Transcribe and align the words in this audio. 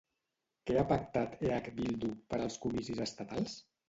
Què 0.69 0.77
ha 0.77 0.85
pactat 0.91 1.35
EH-Bildu 1.49 2.09
per 2.31 2.39
als 2.47 2.57
comicis 2.65 3.03
estatals? 3.07 3.55